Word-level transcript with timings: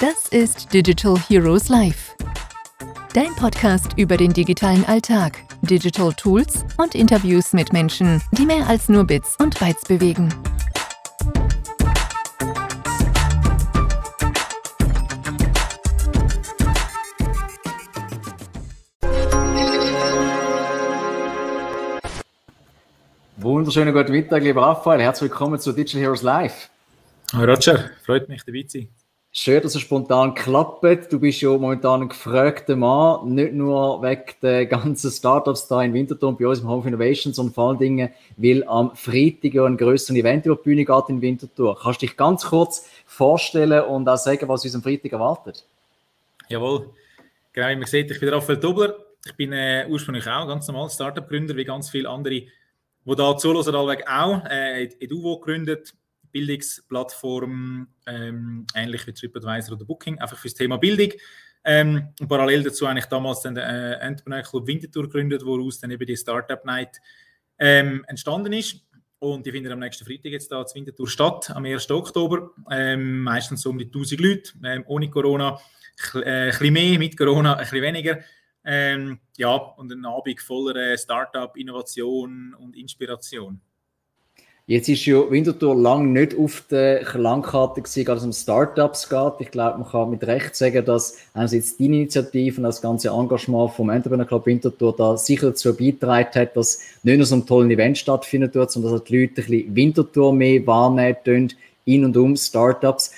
Das 0.00 0.26
ist 0.30 0.72
Digital 0.72 1.16
Heroes 1.28 1.68
Live. 1.68 2.16
Dein 3.14 3.32
Podcast 3.36 3.92
über 3.96 4.16
den 4.16 4.32
digitalen 4.32 4.84
Alltag, 4.86 5.38
Digital 5.60 6.12
Tools 6.14 6.64
und 6.78 6.96
Interviews 6.96 7.52
mit 7.52 7.72
Menschen, 7.72 8.20
die 8.32 8.46
mehr 8.46 8.66
als 8.66 8.88
nur 8.88 9.04
Bits 9.04 9.36
und 9.38 9.56
Bytes 9.60 9.84
bewegen. 9.84 10.34
Wunderschönen 23.42 23.92
guten 23.92 24.12
Mittag, 24.12 24.44
lieber 24.44 24.62
Raphael. 24.62 25.00
Herzlich 25.00 25.28
willkommen 25.28 25.58
zu 25.58 25.72
Digital 25.72 26.00
Heroes 26.00 26.22
Live. 26.22 26.70
Hi 27.32 27.44
Roger, 27.44 27.90
freut 28.04 28.28
mich 28.28 28.44
dabei 28.44 28.62
zu 28.62 28.78
sein. 28.78 28.88
Schön, 29.32 29.60
dass 29.60 29.74
es 29.74 29.80
spontan 29.80 30.32
klappt. 30.34 31.12
Du 31.12 31.18
bist 31.18 31.40
ja 31.40 31.48
momentan 31.48 32.02
ein 32.02 32.08
gefragter 32.08 32.76
Mann, 32.76 33.34
nicht 33.34 33.52
nur 33.52 34.00
wegen 34.00 34.22
der 34.42 34.66
ganzen 34.66 35.10
Startups 35.10 35.66
da 35.66 35.82
in 35.82 35.92
Winterthur 35.92 36.38
bei 36.38 36.46
uns 36.46 36.60
im 36.60 36.68
Home 36.68 36.82
of 36.82 36.86
Innovation, 36.86 37.32
sondern 37.32 37.52
vor 37.52 37.70
allen 37.70 37.78
Dingen, 37.78 38.10
weil 38.36 38.62
am 38.68 38.94
Freitag 38.94 39.54
ja 39.54 39.64
ein 39.64 39.76
größeres 39.76 40.16
Event 40.16 40.46
über 40.46 40.54
die 40.54 40.62
Bühne 40.62 40.84
geht 40.84 41.08
in 41.08 41.20
Winterthur. 41.20 41.76
Kannst 41.82 42.00
du 42.00 42.06
dich 42.06 42.16
ganz 42.16 42.44
kurz 42.44 42.88
vorstellen 43.06 43.82
und 43.82 44.08
auch 44.08 44.18
sagen, 44.18 44.46
was 44.48 44.64
uns 44.64 44.76
am 44.76 44.84
Freitag 44.84 45.10
erwartet? 45.10 45.64
Jawohl, 46.48 46.90
genau 47.52 47.68
wie 47.70 47.76
man 47.76 47.86
sieht, 47.86 48.08
ich 48.08 48.20
bin 48.20 48.28
Raphael 48.28 48.60
Dobler. 48.60 48.94
Ich 49.26 49.34
bin 49.34 49.52
äh, 49.52 49.84
ursprünglich 49.88 50.28
auch 50.28 50.46
ganz 50.46 50.68
normal 50.68 50.90
Startup-Gründer, 50.90 51.56
wie 51.56 51.64
ganz 51.64 51.90
viele 51.90 52.08
andere, 52.08 52.42
die 53.04 53.14
da 53.16 53.36
zuhören, 53.36 53.74
allweg 53.74 54.06
auch. 54.08 54.44
Äh, 54.46 54.84
Eduvo 55.00 55.38
gegründet, 55.38 55.94
Bildungsplattform, 56.30 57.88
ähm, 58.06 58.66
ähnlich 58.74 59.06
wie 59.06 59.12
TripAdvisor 59.12 59.76
oder 59.76 59.84
Booking, 59.84 60.18
einfach 60.18 60.38
fürs 60.38 60.54
Thema 60.54 60.78
Bildung. 60.78 61.12
Ähm, 61.64 62.08
und 62.20 62.28
parallel 62.28 62.64
dazu 62.64 62.86
eigentlich 62.86 63.06
damals 63.06 63.40
den 63.40 63.56
äh, 63.56 63.94
Entrepreneur 63.94 64.42
Club 64.42 64.66
Winterthur 64.66 65.04
gegründet, 65.04 65.44
woraus 65.44 65.78
dann 65.78 65.90
eben 65.90 66.06
die 66.06 66.16
Startup 66.16 66.64
Night 66.64 67.00
ähm, 67.58 68.04
entstanden 68.08 68.52
ist. 68.52 68.80
Und 69.20 69.46
die 69.46 69.52
findet 69.52 69.72
am 69.72 69.78
nächsten 69.78 70.04
Freitag 70.04 70.32
jetzt 70.32 70.50
da 70.50 70.60
in 70.62 70.66
Winterthur 70.74 71.08
statt, 71.08 71.50
am 71.54 71.64
1. 71.64 71.88
Oktober. 71.92 72.50
Ähm, 72.70 73.22
meistens 73.22 73.62
so 73.62 73.70
um 73.70 73.78
die 73.78 73.84
1000 73.84 74.20
Leute, 74.20 74.52
ähm, 74.64 74.82
ohne 74.86 75.08
Corona. 75.10 75.60
Äh, 76.14 76.18
ein 76.18 76.50
bisschen 76.50 76.72
mehr, 76.72 76.98
mit 76.98 77.16
Corona 77.16 77.52
ein 77.54 77.60
bisschen 77.60 77.82
weniger. 77.82 78.18
Ähm, 78.64 79.18
ja, 79.36 79.54
und 79.54 79.90
ein 79.90 80.04
Abend 80.04 80.40
voller 80.40 80.76
äh, 80.76 80.98
Startup, 80.98 81.56
Innovation 81.56 82.54
und 82.58 82.76
Inspiration. 82.76 83.60
Jetzt 84.66 84.88
ist 84.88 85.04
ja 85.06 85.28
Winterthur 85.28 85.74
lange 85.74 86.06
nicht 86.06 86.38
auf 86.38 86.64
der 86.70 87.02
Langkarte 87.14 87.82
gewesen, 87.82 88.08
als 88.08 88.20
es 88.20 88.26
um 88.26 88.32
Startups 88.32 89.08
geht. 89.08 89.32
Ich 89.40 89.50
glaube, 89.50 89.80
man 89.80 89.88
kann 89.88 90.10
mit 90.10 90.24
Recht 90.24 90.54
sagen, 90.54 90.84
dass 90.84 91.18
einerseits 91.34 91.76
die 91.76 91.86
Initiative 91.86 92.58
und 92.58 92.62
das 92.62 92.80
ganze 92.80 93.08
Engagement 93.08 93.72
vom 93.72 93.90
Entrepreneur 93.90 94.24
Club 94.24 94.46
Winterthur 94.46 94.94
da 94.96 95.16
sicher 95.16 95.48
dazu 95.48 95.76
beigetragen 95.76 96.30
hat, 96.32 96.56
dass 96.56 96.78
nicht 97.02 97.16
nur 97.16 97.26
so 97.26 97.34
ein 97.34 97.44
tolles 97.44 97.72
Event 97.72 97.98
stattfindet 97.98 98.54
sondern 98.70 98.92
dass 98.92 99.04
die 99.04 99.20
Leute 99.20 99.42
ein 99.42 99.46
bisschen 99.46 99.74
Winterthur 99.74 100.32
mehr 100.32 100.64
wahrnehmen 100.64 101.52
in 101.84 102.04
und 102.04 102.16
um 102.16 102.36
Startups. 102.36 103.12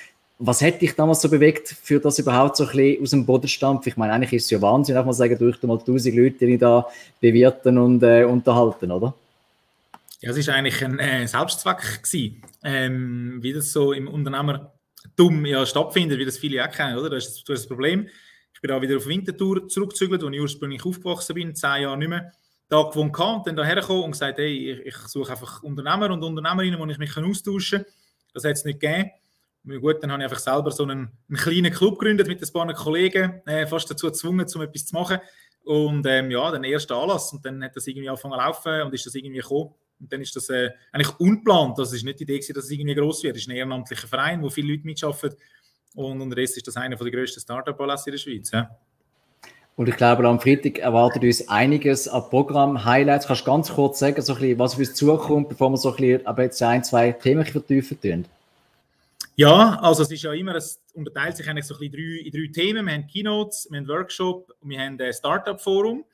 Was 0.46 0.60
hat 0.60 0.82
dich 0.82 0.94
damals 0.94 1.22
so 1.22 1.30
bewegt, 1.30 1.68
für 1.68 1.98
das 1.98 2.18
überhaupt 2.18 2.58
so 2.58 2.64
ein 2.64 2.76
bisschen 2.76 3.02
aus 3.02 3.10
dem 3.10 3.24
Boden 3.24 3.48
stampfen? 3.48 3.88
Ich 3.88 3.96
meine, 3.96 4.12
eigentlich 4.12 4.34
ist 4.34 4.44
es 4.44 4.50
ja 4.50 4.60
Wahnsinn, 4.60 4.94
auch 4.98 5.06
mal 5.06 5.14
sagen, 5.14 5.38
durch 5.38 5.62
mal 5.62 5.78
tausend 5.78 6.14
Leute, 6.14 6.44
die 6.44 6.58
da 6.58 6.86
bewirten 7.18 7.78
und 7.78 8.02
äh, 8.02 8.24
unterhalten, 8.24 8.92
oder? 8.92 9.14
Ja, 10.20 10.32
es 10.32 10.46
war 10.46 10.54
eigentlich 10.54 10.84
ein 10.84 10.98
äh, 10.98 11.26
Selbstzweck 11.26 12.02
gewesen, 12.02 12.42
ähm, 12.62 13.38
wie 13.40 13.54
das 13.54 13.72
so 13.72 13.94
im 13.94 14.06
Unternehmertum 14.06 15.46
ja 15.46 15.64
stattfindet, 15.64 16.18
wie 16.18 16.26
das 16.26 16.36
viele 16.36 16.62
auch 16.62 16.70
kennen, 16.70 16.98
oder? 16.98 17.08
Das 17.08 17.26
ist, 17.26 17.48
das, 17.48 17.60
das 17.60 17.66
Problem. 17.66 18.06
Ich 18.52 18.60
bin 18.60 18.68
da 18.68 18.82
wieder 18.82 18.98
auf 18.98 19.06
Winterthur 19.06 19.66
zurückgezügelt, 19.66 20.22
wo 20.22 20.28
ich 20.28 20.40
ursprünglich 20.42 20.84
aufgewachsen 20.84 21.36
bin, 21.36 21.54
zehn 21.54 21.82
Jahre 21.82 21.96
nicht 21.96 22.08
mehr 22.08 22.32
da 22.68 22.82
gewohnt 22.82 23.16
habe 23.18 23.38
und 23.38 23.46
dann 23.46 23.56
daher 23.56 23.76
gekommen 23.76 24.04
und 24.04 24.10
gesagt, 24.12 24.36
hey, 24.36 24.72
ich, 24.72 24.86
ich, 24.88 24.96
suche 25.06 25.32
einfach 25.32 25.62
Unternehmer 25.62 26.10
und 26.10 26.22
Unternehmerinnen, 26.22 26.78
wo 26.78 26.84
ich 26.84 26.98
mich 26.98 27.16
austauschen 27.16 27.82
kann. 27.82 27.92
Das 28.34 28.44
hat 28.44 28.52
es 28.52 28.64
nicht 28.66 28.80
gegeben. 28.80 29.10
Gut, 29.66 30.02
dann 30.02 30.12
habe 30.12 30.22
ich 30.22 30.24
einfach 30.24 30.42
selber 30.42 30.70
so 30.70 30.82
einen, 30.82 31.08
einen 31.28 31.38
kleinen 31.38 31.72
Club 31.72 31.98
gegründet 31.98 32.28
mit 32.28 32.42
ein 32.42 32.52
paar 32.52 32.72
Kollegen, 32.74 33.40
äh, 33.46 33.66
fast 33.66 33.90
dazu 33.90 34.08
gezwungen, 34.08 34.46
um 34.54 34.60
etwas 34.60 34.84
zu 34.84 34.94
machen. 34.94 35.18
Und 35.64 36.04
ähm, 36.06 36.30
ja, 36.30 36.50
den 36.50 36.64
ersten 36.64 36.92
Anlass 36.92 37.32
und 37.32 37.44
dann 37.46 37.64
hat 37.64 37.74
das 37.74 37.86
irgendwie 37.86 38.10
angefangen 38.10 38.34
zu 38.34 38.40
laufen 38.40 38.82
und 38.82 38.94
ist 38.94 39.06
das 39.06 39.14
irgendwie 39.14 39.40
gekommen. 39.40 39.74
Und 39.98 40.12
dann 40.12 40.20
ist 40.20 40.36
das 40.36 40.50
äh, 40.50 40.70
eigentlich 40.92 41.18
unplant. 41.18 41.78
Das 41.78 41.94
ist 41.94 42.04
nicht 42.04 42.20
die 42.20 42.24
Idee, 42.24 42.40
dass 42.40 42.64
es 42.64 42.70
irgendwie 42.70 42.94
groß 42.94 43.22
wird. 43.22 43.36
Es 43.36 43.42
ist 43.42 43.48
ein 43.48 43.56
ehrenamtlicher 43.56 44.06
Verein, 44.06 44.42
wo 44.42 44.50
viele 44.50 44.72
Leute 44.72 44.84
mitarbeiten. 44.84 45.36
Und 45.94 46.20
unterdessen 46.20 46.58
ist 46.58 46.66
das 46.66 46.76
einer 46.76 46.96
der 46.96 47.10
grössten 47.10 47.40
Startup-Anlässe 47.40 48.10
in 48.10 48.12
der 48.12 48.18
Schweiz. 48.18 48.50
Ja. 48.50 48.68
Und 49.76 49.88
ich 49.88 49.96
glaube, 49.96 50.28
am 50.28 50.40
Freitag 50.40 50.78
erwartet 50.78 51.22
uns 51.22 51.48
einiges 51.48 52.06
an 52.06 52.28
Programm-Highlights. 52.28 53.26
Kannst 53.26 53.42
du 53.42 53.46
ganz 53.46 53.72
kurz 53.72 53.98
sagen, 53.98 54.20
so 54.20 54.34
ein 54.34 54.40
bisschen, 54.40 54.58
was 54.58 54.74
auf 54.74 54.78
uns 54.80 54.94
zukommt, 54.94 55.48
bevor 55.48 55.70
wir 55.70 55.78
so 55.78 55.96
ein 55.96 55.96
bisschen 56.36 56.66
ein, 56.68 56.84
zwei 56.84 57.12
Themen 57.12 57.46
vertiefen 57.46 58.00
tun? 58.00 58.26
Ja, 59.36 59.80
also 59.80 60.02
es 60.04 60.10
ist 60.12 60.22
ja 60.22 60.32
immer, 60.32 60.54
es 60.54 60.80
unterteilt 60.92 61.36
sich 61.36 61.48
eigentlich 61.48 61.66
so 61.66 61.74
ein 61.74 61.90
bisschen 61.90 62.18
in 62.18 62.30
drei, 62.30 62.52
Themen. 62.52 62.86
Wir 62.86 62.92
haben 62.94 63.06
Keynotes, 63.08 63.66
wir 63.68 63.78
haben 63.78 63.88
Workshop 63.88 64.52
und 64.60 64.70
wir 64.70 64.80
haben 64.80 65.00
ein 65.00 65.12
Startup-Forum. 65.12 66.04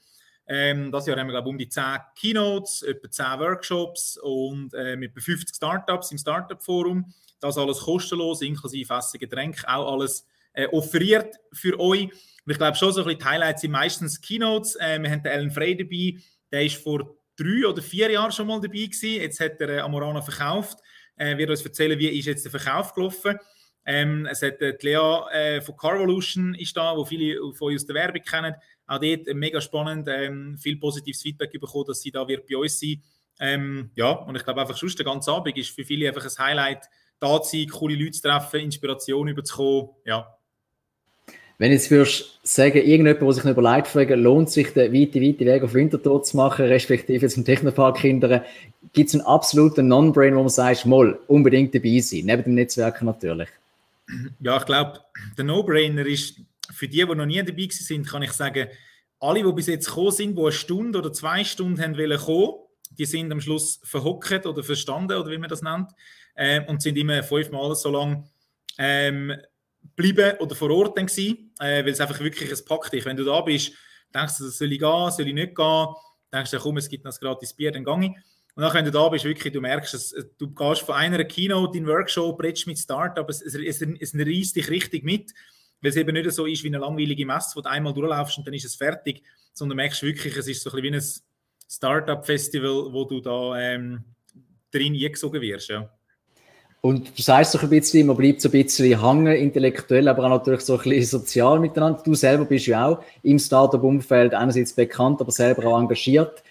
Ähm, 0.47 0.91
das 0.91 1.07
Jahr 1.07 1.19
haben 1.19 1.27
wir, 1.27 1.35
glaube 1.35 1.49
ich, 1.49 1.53
um 1.53 1.59
die 1.59 1.69
10 1.69 1.85
Keynotes, 2.19 2.83
etwa 2.83 3.11
10 3.11 3.27
Workshops 3.41 4.19
und 4.23 4.73
äh, 4.73 4.97
mit 4.97 5.13
50 5.21 5.55
Startups 5.55 6.11
im 6.13 6.19
Startup-Forum. 6.19 7.13
Das 7.41 7.59
alles 7.59 7.81
kostenlos, 7.81 8.41
inklusive 8.41 8.95
Essen, 8.95 9.21
Getränke, 9.21 9.69
auch 9.69 9.93
alles 9.93 10.27
äh, 10.55 10.67
offeriert 10.69 11.37
für 11.53 11.79
euch. 11.79 12.05
Und 12.05 12.53
ich 12.53 12.59
glaube 12.59 12.77
schon, 12.77 12.93
so 12.93 13.03
ein 13.03 13.05
bisschen 13.05 13.21
die 13.21 13.25
Highlights 13.27 13.61
sind 13.61 13.71
meistens 13.73 14.21
Keynotes. 14.23 14.77
Äh, 14.77 14.99
wir 14.99 15.11
haben 15.11 15.23
den 15.23 15.33
Ellen 15.33 15.51
Frey 15.51 15.77
dabei, 15.77 16.23
der 16.51 16.65
ist 16.65 16.83
vor 16.83 17.17
drei 17.37 17.69
oder 17.69 17.83
vier 17.83 18.11
Jahren 18.11 18.33
schon 18.33 18.47
mal 18.47 18.61
dabei 18.61 18.87
gewesen. 18.87 19.21
Jetzt 19.21 19.41
hat 19.41 19.61
er 19.61 19.69
äh, 19.69 19.81
Amorana 19.81 20.23
verkauft. 20.23 20.79
Er 21.29 21.39
wird 21.39 21.51
uns 21.51 21.63
erzählen, 21.63 21.99
wie 21.99 22.09
ist 22.09 22.27
jetzt 22.27 22.45
der 22.45 22.51
Verkauf 22.51 22.95
gelaufen. 22.95 23.39
Ähm, 23.85 24.27
es 24.31 24.43
hat 24.43 24.61
äh, 24.61 24.77
die 24.77 24.87
Lea 24.87 25.21
äh, 25.33 25.61
von 25.61 25.77
Carvolution 25.77 26.55
ist 26.55 26.77
da, 26.77 26.97
wo 26.97 27.05
viele 27.05 27.37
von 27.55 27.69
euch 27.69 27.77
aus 27.77 27.87
der 27.87 27.95
Werbung 27.95 28.23
kennen 28.23 28.55
auch 28.91 28.99
dort 28.99 29.29
äh, 29.29 29.35
mega 29.35 29.61
spannend, 29.61 30.09
ähm, 30.11 30.59
viel 30.59 30.77
positives 30.77 31.23
Feedback 31.23 31.53
bekommen, 31.53 31.85
dass 31.87 32.03
sie 32.03 32.11
da 32.11 32.27
wird 32.27 32.47
bei 32.47 32.57
uns 32.57 32.79
sein. 32.79 33.03
Ähm, 33.39 33.91
ja, 33.95 34.11
und 34.11 34.37
ich 34.37 34.45
glaube 34.45 34.61
einfach, 34.61 34.77
sonst 34.77 34.99
der 34.99 35.07
ganze 35.07 35.33
Abend 35.33 35.57
ist 35.57 35.71
für 35.71 35.85
viele 35.85 36.09
einfach 36.09 36.25
ein 36.25 36.45
Highlight, 36.45 36.85
da 37.21 37.41
zu 37.41 37.57
sein, 37.57 37.69
coole 37.69 37.95
Leute 37.95 38.13
zu 38.13 38.23
treffen, 38.23 38.61
Inspiration 38.61 39.29
überzukommen, 39.29 39.91
ja. 40.05 40.37
Wenn 41.59 41.73
jetzt 41.73 41.91
würdest 41.91 42.41
sagen, 42.43 42.79
irgendjemand, 42.79 43.21
der 43.21 43.33
sich 43.33 43.45
noch 43.45 43.53
überlegt, 43.53 43.87
fragen, 43.87 44.23
lohnt 44.23 44.49
sich 44.49 44.73
der 44.73 44.95
weite, 44.95 45.21
weite 45.21 45.45
Weg 45.45 45.63
auf 45.63 45.75
Winterthur 45.75 46.23
zu 46.23 46.39
machen, 46.39 46.65
respektive 46.65 47.29
zum 47.29 47.45
Technopark 47.45 47.99
hindern, 47.99 48.43
gibt 48.93 49.09
es 49.09 49.15
einen 49.15 49.25
absoluten 49.25 49.89
Non-Brain, 49.89 50.35
wo 50.35 50.41
man 50.41 50.49
sagt, 50.49 50.87
mal, 50.87 51.19
unbedingt 51.27 51.75
dabei 51.75 52.01
sein, 52.01 52.25
neben 52.25 52.43
dem 52.43 52.55
Netzwerken 52.55 53.07
natürlich? 53.07 53.49
Ja, 54.41 54.57
ich 54.57 54.67
glaube, 54.67 55.01
der 55.37 55.45
No-Brainer 55.45 56.07
ist, 56.07 56.41
für 56.73 56.89
die, 56.89 57.05
die 57.05 57.15
noch 57.15 57.27
nie 57.27 57.43
dabei 57.43 57.69
sind, 57.71 58.09
kann 58.09 58.23
ich 58.23 58.33
sagen, 58.33 58.69
alle, 59.21 59.43
die 59.43 59.53
bis 59.53 59.67
jetzt 59.67 59.87
gekommen 59.87 60.13
sind, 60.13 60.37
die 60.37 60.43
eine 60.43 60.53
Stunde 60.53 60.99
oder 60.99 61.13
zwei 61.13 61.45
Stunden 61.45 61.81
haben 61.81 61.97
wollen 61.97 62.19
kommen, 62.19 62.55
die 62.99 63.05
sind 63.05 63.31
am 63.31 63.41
Schluss 63.41 63.81
verhockt 63.85 64.47
oder 64.47 64.63
verstanden, 64.63 65.19
oder 65.19 65.31
wie 65.31 65.39
man 65.39 65.49
das 65.49 65.63
nennt, 65.63 65.91
äh, 66.35 66.65
und 66.67 66.83
sind 66.83 66.97
immer 66.97 67.23
fünfmal 67.23 67.75
so 67.77 67.91
lang 67.91 68.29
ähm, 68.79 69.33
bleiben 69.95 70.39
oder 70.39 70.55
vor 70.55 70.71
Ort 70.71 70.97
dann 70.97 71.07
gewesen, 71.07 71.53
äh, 71.61 71.85
weil 71.85 71.91
es 71.91 72.01
einfach 72.01 72.19
wirklich 72.21 72.51
ein 72.51 72.65
packt 72.65 72.93
dich. 72.93 73.05
Wenn 73.05 73.17
du 73.17 73.25
da 73.25 73.41
bist, 73.43 73.73
denkst 74.15 74.39
du, 74.39 74.49
soll 74.49 74.73
ich 74.73 74.79
gehen, 74.79 75.11
soll 75.11 75.29
ich 75.29 75.35
nicht 75.35 75.55
gehen, 75.55 75.87
denkst 76.33 76.51
du, 76.51 76.59
komm, 76.59 76.79
es 76.79 76.89
gibt 76.89 77.05
noch 77.05 77.13
ein 77.13 77.19
gratis 77.21 77.53
Bier, 77.53 77.71
dann 77.71 77.85
gehe 77.85 78.05
ich. 78.07 78.13
Und 78.57 78.63
dann, 78.63 78.75
wenn 78.75 78.85
du 78.85 78.91
da 78.91 79.09
bist, 79.09 79.25
wirklich, 79.25 79.53
du 79.53 79.61
merkst, 79.61 79.95
dass, 79.95 80.15
du 80.39 80.51
gehst 80.51 80.83
von 80.83 80.95
einer 80.95 81.25
Keynote 81.25 81.79
in 81.79 81.87
Workshop, 81.87 82.43
redest 82.43 82.67
mit 82.67 82.79
Startup, 82.79 83.29
es, 83.29 83.41
es, 83.43 83.55
es, 83.55 83.83
es 83.83 84.15
reißt 84.15 84.57
dich 84.57 84.69
richtig 84.71 85.05
mit 85.05 85.33
weil 85.81 85.91
es 85.91 85.97
eben 85.97 86.13
nicht 86.13 86.31
so 86.31 86.47
ist 86.47 86.63
wie 86.63 86.69
eine 86.69 86.79
langweilige 86.79 87.27
Messe, 87.27 87.57
wo 87.57 87.61
du 87.61 87.71
einmal 87.71 87.93
durchlaufst 87.93 88.39
und 88.39 88.47
dann 88.47 88.55
ist 88.55 88.65
es 88.65 88.77
fertig, 88.77 89.23
sondern 89.53 89.77
merkst 89.77 90.03
wirklich, 90.03 90.37
es 90.37 90.49
ist 90.49 90.63
so 90.63 90.71
ein 90.71 90.83
bisschen 90.83 90.93
wie 90.93 90.97
ein 90.97 91.71
Startup-Festival, 91.71 92.93
wo 92.93 93.05
du 93.05 93.21
da 93.21 93.59
ähm, 93.59 94.05
drin 94.71 94.95
eingesogen 94.95 95.41
wirst. 95.41 95.69
Ja. 95.69 95.89
Und 96.83 97.17
du 97.17 97.23
sagst 97.23 97.55
doch 97.55 97.63
ein 97.63 97.71
bisschen, 97.71 98.07
man 98.07 98.17
bleibt 98.17 98.41
so 98.41 98.49
ein 98.49 98.53
bisschen 98.53 99.01
hängen, 99.01 99.35
intellektuell, 99.35 100.09
aber 100.09 100.25
auch 100.25 100.31
natürlich 100.31 100.63
so 100.63 100.79
ein 100.79 100.83
bisschen 100.83 101.21
sozial 101.21 101.61
miteinander. 101.61 102.03
Du 102.03 102.15
selber 102.15 102.45
bist 102.45 102.67
ja 102.67 102.87
auch 102.87 103.05
im 103.23 103.39
Startup-Umfeld 103.39 104.35
einerseits 104.35 104.73
bekannt, 104.73 105.21
aber 105.21 105.31
selber 105.31 105.67
auch 105.67 105.79
engagiert. 105.79 106.43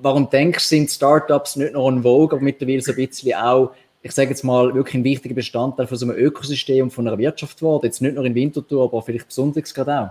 Warum 0.00 0.30
denkst 0.30 0.64
du, 0.64 0.68
sind 0.68 0.90
Startups 0.90 1.56
nicht 1.56 1.74
nur 1.74 1.88
en 1.88 2.02
vogue, 2.02 2.36
aber 2.36 2.44
mittlerweile 2.44 2.80
so 2.80 2.92
ein 2.92 2.96
bisschen 2.96 3.34
auch 3.34 3.74
ich 4.04 4.12
sage 4.12 4.28
jetzt 4.28 4.44
mal, 4.44 4.74
wirklich 4.74 4.96
ein 4.96 5.04
wichtiger 5.04 5.34
Bestandteil 5.34 5.86
von 5.86 5.96
so 5.96 6.04
einem 6.04 6.18
Ökosystem 6.18 6.84
und 6.84 6.90
von 6.90 7.08
einer 7.08 7.16
Wirtschaft 7.16 7.56
geworden. 7.56 7.86
Jetzt 7.86 8.02
nicht 8.02 8.14
nur 8.14 8.24
in 8.26 8.34
Winterthur, 8.34 8.84
aber 8.84 9.00
vielleicht 9.00 9.28
besonders 9.28 9.72
gerade 9.72 9.98
auch. 9.98 10.10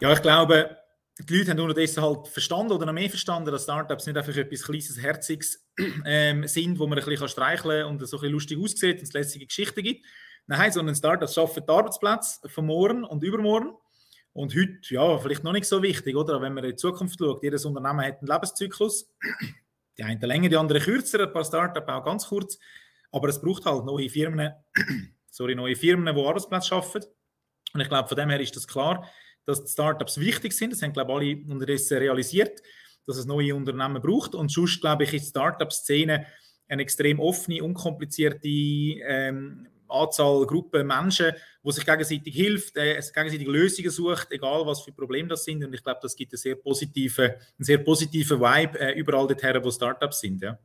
Ja, 0.00 0.12
ich 0.12 0.22
glaube, 0.22 0.76
die 1.18 1.36
Leute 1.36 1.50
haben 1.50 1.58
unterdessen 1.58 2.00
halt 2.00 2.28
verstanden 2.28 2.70
oder 2.70 2.86
noch 2.86 2.92
mehr 2.92 3.10
verstanden, 3.10 3.50
dass 3.50 3.64
Startups 3.64 4.06
nicht 4.06 4.16
einfach 4.16 4.36
etwas 4.36 4.62
Kleines, 4.62 5.02
Herziges 5.02 5.66
ähm, 6.06 6.46
sind, 6.46 6.78
wo 6.78 6.86
man 6.86 6.96
ein 6.96 7.04
bisschen 7.04 7.26
streicheln 7.26 7.82
kann 7.82 7.90
und 7.90 8.06
so 8.06 8.18
ein 8.18 8.20
bisschen 8.20 8.32
lustig 8.32 8.58
aussieht 8.60 8.98
und 8.98 9.02
es 9.02 9.12
lässige 9.12 9.44
Geschichten 9.44 9.82
gibt. 9.82 10.06
Nein, 10.46 10.70
sondern 10.70 10.94
Startups 10.94 11.34
schaffen 11.34 11.64
die 11.66 11.72
Arbeitsplätze 11.72 12.48
von 12.48 12.66
morgen 12.66 13.02
und 13.02 13.24
übermorgen. 13.24 13.72
Und 14.32 14.54
heute, 14.54 14.78
ja, 14.88 15.18
vielleicht 15.18 15.44
noch 15.44 15.52
nicht 15.52 15.66
so 15.66 15.82
wichtig, 15.82 16.14
oder? 16.14 16.40
Wenn 16.40 16.54
man 16.54 16.64
in 16.64 16.70
die 16.70 16.76
Zukunft 16.76 17.18
schaut, 17.18 17.42
jedes 17.42 17.64
Unternehmen 17.64 18.04
hat 18.04 18.18
einen 18.18 18.28
Lebenszyklus. 18.28 19.10
Die 19.96 20.04
einen 20.04 20.20
länger, 20.20 20.48
die 20.48 20.56
anderen 20.56 20.82
kürzer, 20.82 21.20
ein 21.20 21.32
paar 21.32 21.44
Startups 21.44 21.88
auch 21.88 22.04
ganz 22.04 22.26
kurz. 22.28 22.58
Aber 23.10 23.28
es 23.28 23.40
braucht 23.40 23.64
halt 23.64 23.84
neue 23.84 24.08
Firmen, 24.08 24.52
sorry, 25.30 25.54
neue 25.54 25.74
Firmen, 25.74 26.14
die 26.14 26.22
Arbeitsplätze 26.22 26.68
schaffen. 26.68 27.02
Und 27.72 27.80
ich 27.80 27.88
glaube, 27.88 28.08
von 28.08 28.16
dem 28.16 28.30
her 28.30 28.40
ist 28.40 28.54
das 28.54 28.68
klar 28.68 29.08
dass 29.48 29.64
die 29.64 29.72
Startups 29.72 30.20
wichtig 30.20 30.52
sind. 30.52 30.74
Das 30.74 30.82
haben, 30.82 30.92
glaube 30.92 31.24
ich, 31.24 31.36
alle 31.38 31.52
unterdessen 31.52 31.96
realisiert, 31.98 32.62
dass 33.06 33.16
es 33.16 33.24
neue 33.24 33.54
Unternehmen 33.54 34.02
braucht. 34.02 34.34
Und 34.34 34.50
sonst, 34.50 34.80
glaube 34.80 35.04
ich, 35.04 35.14
ist 35.14 35.24
die 35.24 35.30
Startup-Szene 35.30 36.26
eine 36.68 36.82
extrem 36.82 37.18
offene, 37.18 37.64
unkomplizierte 37.64 38.46
ähm, 38.46 39.66
Anzahl 39.88 40.46
Gruppen 40.46 40.86
Menschen, 40.86 41.32
die 41.64 41.72
sich 41.72 41.84
gegenseitig 41.84 42.34
hilft, 42.34 42.76
äh, 42.76 43.00
gegenseitig 43.14 43.46
Lösungen 43.46 43.90
sucht, 43.90 44.28
egal 44.30 44.66
was 44.66 44.82
für 44.82 44.92
Probleme 44.92 45.28
das 45.28 45.44
sind. 45.44 45.64
Und 45.64 45.74
ich 45.74 45.82
glaube, 45.82 46.00
das 46.02 46.16
gibt 46.16 46.32
einen 46.32 46.38
sehr 46.38 46.54
positiven, 46.54 47.30
einen 47.30 47.36
sehr 47.58 47.78
positiven 47.78 48.40
Vibe 48.40 48.78
äh, 48.78 48.92
überall 48.98 49.26
dorthin, 49.26 49.62
wo 49.62 49.70
Startups 49.70 50.20
sind. 50.20 50.42
Ja. 50.42 50.58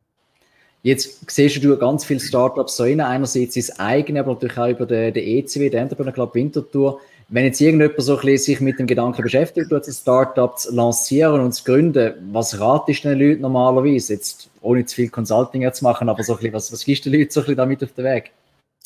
Jetzt 0.83 1.31
siehst 1.31 1.63
du 1.63 1.77
ganz 1.77 2.03
viele 2.03 2.19
Startups 2.19 2.75
so 2.75 2.83
rein. 2.83 2.99
Einerseits 2.99 3.55
das 3.55 3.79
eigene, 3.79 4.19
aber 4.19 4.33
natürlich 4.33 4.57
auch 4.57 4.67
über 4.67 4.85
den, 4.85 5.15
ECW, 5.15 5.69
den 5.69 5.83
Entrepreneur 5.83 6.11
Club 6.11 6.35
Winterthur. 6.35 6.99
Wenn 7.29 7.45
jetzt 7.45 7.61
irgendjemand 7.61 8.01
so 8.01 8.17
ein 8.17 8.21
bisschen 8.21 8.37
sich 8.37 8.59
mit 8.59 8.79
dem 8.79 8.87
Gedanken 8.87 9.23
beschäftigt, 9.23 9.71
ein 9.71 9.81
Startup 9.93 10.59
zu 10.59 10.75
lancieren 10.75 11.39
und 11.39 11.53
zu 11.53 11.63
gründen, 11.63 12.13
was 12.33 12.59
ratest 12.59 13.05
du 13.05 13.09
den 13.09 13.19
Leuten 13.19 13.41
normalerweise? 13.41 14.13
Jetzt 14.13 14.49
ohne 14.61 14.85
zu 14.85 14.95
viel 14.95 15.09
Consulting 15.09 15.71
zu 15.71 15.85
machen, 15.85 16.09
aber 16.09 16.21
so 16.21 16.33
ein 16.33 16.39
bisschen, 16.39 16.53
was, 16.53 16.71
was 16.73 16.83
gibst 16.83 17.05
du 17.05 17.09
den 17.09 17.21
Leuten 17.21 17.31
so 17.31 17.39
ein 17.39 17.43
bisschen 17.45 17.57
damit 17.57 17.83
auf 17.83 17.93
den 17.93 18.03
Weg? 18.03 18.31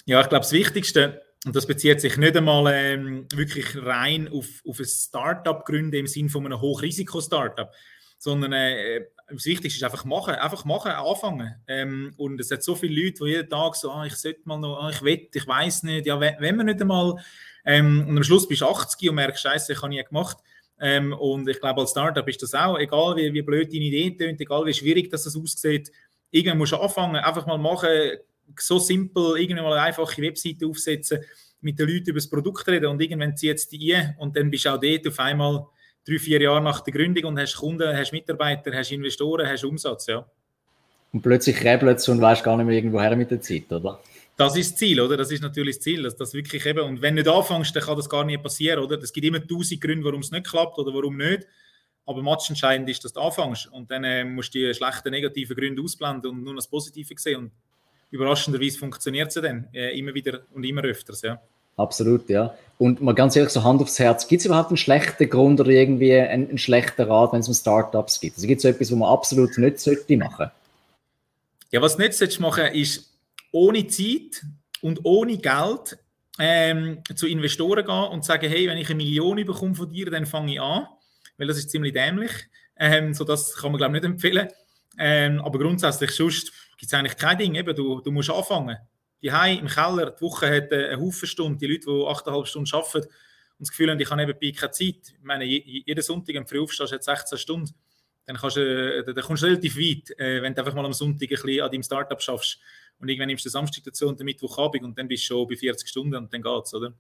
Ja, 0.07 0.21
ich 0.21 0.29
glaube, 0.29 0.43
das 0.43 0.53
Wichtigste, 0.53 1.21
und 1.45 1.53
das 1.53 1.67
bezieht 1.67 1.99
sich 1.99 2.15
nicht 2.15 2.37
einmal 2.37 2.73
ähm, 2.73 3.27
wirklich 3.33 3.75
rein 3.75 4.29
auf, 4.29 4.47
auf 4.65 4.79
ein 4.79 4.85
Startup 4.85 5.65
gründen 5.65 5.97
im 5.97 6.07
Sinne 6.07 6.29
von 6.29 6.45
einem 6.45 6.61
Hochrisiko-Startup, 6.61 7.69
sondern 8.17 8.53
äh, 8.53 9.01
das 9.27 9.43
Wichtigste 9.43 9.79
ist 9.79 9.83
einfach 9.83 10.05
machen, 10.05 10.35
einfach 10.35 10.63
machen, 10.63 10.93
anfangen. 10.93 11.61
Ähm, 11.67 12.13
und 12.15 12.39
es 12.39 12.49
hat 12.51 12.63
so 12.63 12.73
viele 12.73 13.03
Leute, 13.03 13.25
die 13.25 13.31
jeden 13.31 13.49
Tag 13.49 13.75
so, 13.75 13.91
ah, 13.91 14.05
ich 14.05 14.15
sollte 14.15 14.39
mal 14.45 14.57
noch, 14.57 14.81
ah, 14.81 14.91
ich 14.91 15.01
will, 15.01 15.27
ich 15.33 15.45
weiß 15.45 15.83
nicht, 15.83 16.05
ja, 16.05 16.17
wenn, 16.17 16.35
wenn 16.39 16.55
man 16.55 16.67
nicht 16.67 16.79
einmal 16.79 17.15
ähm, 17.65 18.05
und 18.07 18.15
am 18.15 18.23
Schluss 18.23 18.47
bist 18.47 18.61
du 18.61 18.65
80 18.65 19.09
und 19.09 19.15
merkst, 19.15 19.43
Scheiße, 19.43 19.73
ich 19.73 19.81
habe 19.81 19.89
nie 19.89 20.01
gemacht. 20.01 20.37
Ähm, 20.79 21.11
und 21.11 21.49
ich 21.49 21.59
glaube, 21.59 21.81
als 21.81 21.91
Startup 21.91 22.25
ist 22.25 22.41
das 22.41 22.53
auch, 22.53 22.79
egal 22.79 23.17
wie, 23.17 23.33
wie 23.33 23.41
blöd 23.41 23.73
deine 23.73 23.83
Idee 23.83 24.11
tönt, 24.11 24.39
egal 24.39 24.65
wie 24.67 24.73
schwierig 24.73 25.09
das 25.09 25.27
aussieht, 25.35 25.91
irgendwann 26.31 26.59
musst 26.59 26.71
du 26.71 26.77
anfangen, 26.77 27.17
einfach 27.17 27.45
mal 27.45 27.57
machen, 27.57 27.89
so 28.59 28.79
simpel, 28.79 29.37
irgendwann 29.37 29.65
mal 29.65 29.73
eine 29.73 29.81
einfache 29.83 30.21
Webseite 30.21 30.65
aufsetzen, 30.65 31.19
mit 31.61 31.79
den 31.79 31.89
Leuten 31.89 32.09
über 32.09 32.19
das 32.19 32.29
Produkt 32.29 32.67
reden 32.67 32.87
und 32.87 33.01
irgendwann 33.01 33.35
zieht 33.35 33.57
es 33.57 33.67
dich 33.67 33.95
ein 33.95 34.15
und 34.19 34.35
dann 34.37 34.49
bist 34.51 34.65
du 34.65 34.69
auch 34.69 34.79
dort 34.79 35.07
auf 35.07 35.19
einmal 35.19 35.65
drei, 36.07 36.19
vier 36.19 36.41
Jahre 36.41 36.61
nach 36.61 36.81
der 36.81 36.93
Gründung 36.93 37.25
und 37.25 37.39
hast 37.39 37.57
Kunden, 37.57 37.95
hast 37.95 38.11
Mitarbeiter, 38.11 38.71
hast 38.73 38.91
Investoren, 38.91 39.47
hast 39.47 39.63
Umsatz, 39.63 40.07
ja. 40.07 40.25
Und 41.11 41.21
plötzlich 41.21 41.63
rebelt 41.63 42.07
und 42.09 42.21
weißt 42.21 42.43
gar 42.43 42.57
nicht 42.57 42.65
mehr 42.65 42.75
irgendwo 42.75 43.01
her 43.01 43.15
mit 43.15 43.31
der 43.31 43.41
Zeit, 43.41 43.71
oder? 43.71 43.99
Das 44.35 44.55
ist 44.55 44.73
das 44.73 44.79
Ziel, 44.79 44.99
oder? 45.01 45.17
Das 45.17 45.31
ist 45.31 45.41
natürlich 45.41 45.77
das 45.77 45.83
Ziel, 45.83 46.03
dass 46.03 46.15
das 46.15 46.33
wirklich 46.33 46.65
eben, 46.65 46.79
und 46.81 47.01
wenn 47.01 47.15
du 47.15 47.23
nicht 47.23 47.33
anfängst, 47.33 47.75
dann 47.75 47.83
kann 47.83 47.97
das 47.97 48.09
gar 48.09 48.23
nicht 48.23 48.43
passieren, 48.43 48.83
oder? 48.83 48.99
Es 49.01 49.11
gibt 49.11 49.25
immer 49.25 49.45
tausend 49.45 49.81
Gründe, 49.81 50.05
warum 50.05 50.19
es 50.19 50.31
nicht 50.31 50.45
klappt 50.45 50.77
oder 50.77 50.93
warum 50.93 51.17
nicht. 51.17 51.47
Aber 52.05 52.37
entscheidend 52.47 52.87
ist, 52.89 53.03
dass 53.03 53.13
du 53.13 53.19
anfängst 53.19 53.67
und 53.73 53.89
dann 53.89 54.03
äh, 54.03 54.23
musst 54.23 54.53
du 54.53 54.59
die 54.59 54.73
schlechten, 54.73 55.09
negativen 55.09 55.57
Gründe 55.57 55.81
ausblenden 55.81 56.29
und 56.29 56.43
nur 56.43 56.55
das 56.55 56.69
Positive 56.69 57.13
sehen. 57.17 57.37
Und 57.37 57.51
überraschenderweise 58.11 58.79
funktioniert 58.79 59.29
es 59.29 59.41
dann 59.41 59.67
äh, 59.73 59.97
immer 59.97 60.13
wieder 60.13 60.41
und 60.53 60.63
immer 60.63 60.83
öfters, 60.83 61.21
ja. 61.21 61.41
Absolut, 61.77 62.27
ja. 62.29 62.55
Und 62.79 63.01
mal 63.01 63.13
ganz 63.13 63.35
ehrlich, 63.35 63.51
so 63.51 63.63
Hand 63.63 63.81
aufs 63.81 63.99
Herz, 63.99 64.27
gibt 64.27 64.39
es 64.39 64.45
überhaupt 64.45 64.69
einen 64.69 64.77
schlechten 64.77 65.29
Grund 65.29 65.59
oder 65.59 65.69
irgendwie 65.69 66.13
einen, 66.13 66.49
einen 66.49 66.57
schlechten 66.57 67.03
Rat, 67.03 67.33
wenn 67.33 67.39
es 67.39 67.47
um 67.47 67.53
Startups 67.53 68.19
geht? 68.19 68.33
Also 68.35 68.47
gibt 68.47 68.57
es 68.57 68.63
so 68.63 68.69
etwas, 68.69 68.91
wo 68.91 68.95
man 68.95 69.09
absolut 69.09 69.57
nicht 69.57 69.79
sollte 69.79 70.17
machen? 70.17 70.49
Ja, 71.71 71.81
was 71.81 71.95
du 71.95 72.01
nicht 72.01 72.13
solltest 72.13 72.39
machen, 72.39 72.65
ist 72.73 73.11
ohne 73.51 73.85
Zeit 73.87 74.43
und 74.81 75.01
ohne 75.03 75.37
Geld 75.37 75.97
ähm, 76.39 77.03
zu 77.15 77.27
Investoren 77.27 77.85
gehen 77.85 78.11
und 78.11 78.25
sagen, 78.25 78.49
hey, 78.49 78.67
wenn 78.67 78.77
ich 78.77 78.89
eine 78.89 78.97
Million 78.97 79.43
bekomme 79.45 79.75
von 79.75 79.89
dir, 79.89 80.09
dann 80.09 80.25
fange 80.25 80.53
ich 80.53 80.61
an, 80.61 80.87
weil 81.37 81.47
das 81.47 81.57
ist 81.57 81.69
ziemlich 81.69 81.93
dämlich. 81.93 82.31
Ähm, 82.77 83.13
so 83.13 83.23
das 83.23 83.55
kann 83.55 83.71
man, 83.71 83.77
glaube 83.77 83.97
ich, 83.97 84.03
nicht 84.03 84.11
empfehlen. 84.11 84.47
Ähm, 84.99 85.41
aber 85.41 85.59
grundsätzlich 85.59 86.11
sonst 86.11 86.51
gibt 86.77 86.91
es 86.91 86.93
eigentlich 86.93 87.17
kein 87.17 87.37
Ding. 87.37 87.55
Eben, 87.55 87.75
du, 87.75 87.99
du 88.01 88.11
musst 88.11 88.29
anfangen. 88.29 88.77
Die 89.21 89.27
im 89.27 89.67
Keller, 89.67 90.11
die 90.11 90.21
Woche 90.21 90.47
hat 90.55 90.71
einen 90.71 91.01
Haufen 91.01 91.27
Stunden, 91.27 91.57
die 91.57 91.65
Leute, 91.65 91.85
die 91.85 91.89
8,5 91.89 92.45
Stunden 92.45 92.69
arbeiten 92.73 93.07
und 93.59 93.67
das 93.67 93.69
Gefühl 93.69 93.89
haben, 93.89 93.99
ich 93.99 94.09
habe 94.09 94.21
nebenbei 94.21 94.51
keine 94.51 94.71
Zeit. 94.71 95.13
Ich 95.17 95.23
meine, 95.23 95.43
jeden 95.43 96.01
Sonntag, 96.01 96.35
wenn 96.35 96.43
du 96.43 96.49
früh 96.49 96.61
aufstehst, 96.61 96.93
hat 96.93 97.03
16 97.03 97.37
Stunden. 97.39 97.73
Dann, 98.27 98.35
kannst 98.35 98.57
äh, 98.57 99.03
dann 99.03 99.23
kommst 99.23 99.41
du 99.41 99.47
relativ 99.47 99.77
weit, 99.77 100.19
äh, 100.19 100.41
wenn 100.41 100.53
du 100.53 100.61
einfach 100.61 100.75
mal 100.75 100.85
am 100.85 100.93
Sonntag 100.93 101.23
ein 101.23 101.29
bisschen 101.29 101.61
an 101.61 101.71
deinem 101.71 101.81
Startup 101.81 102.21
schaffst 102.21 102.59
und 102.99 103.07
irgendwann 103.07 103.27
nimmst 103.27 103.45
du 103.45 103.49
den 103.49 103.53
Samstag 103.53 103.85
dazu 103.85 104.07
und 104.07 104.19
den 104.19 104.25
Mittwochabend 104.25 104.83
und 104.83 104.97
dann 104.97 105.07
bist 105.07 105.23
du 105.23 105.27
schon 105.27 105.47
bei 105.47 105.55
40 105.55 105.87
Stunden 105.87 106.15
und 106.15 106.33
dann 106.33 106.41
geht's, 106.41 106.73
oder? 106.73 106.93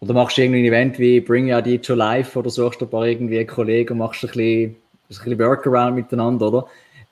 Oder 0.00 0.12
machst 0.12 0.36
du 0.36 0.42
ein 0.42 0.52
Event 0.54 0.98
wie 0.98 1.20
Bring 1.20 1.50
Your 1.50 1.60
Idea 1.60 1.78
to 1.78 1.94
Life 1.94 2.38
oder 2.38 2.50
suchst 2.50 2.80
du 2.80 2.84
ein 2.84 2.90
paar 2.90 3.06
irgendwie 3.06 3.44
Kollegen 3.46 3.92
und 3.92 3.98
machst 3.98 4.24
ein 4.24 4.26
bisschen, 4.26 4.70
ein 4.70 4.76
bisschen 5.08 5.38
Workaround 5.38 5.94
miteinander, 5.94 6.48
oder? 6.48 6.66